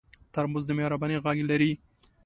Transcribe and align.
ترموز 0.33 0.63
د 0.67 0.71
مهربانۍ 0.79 1.17
غږ 1.25 1.37
لري. 1.49 1.71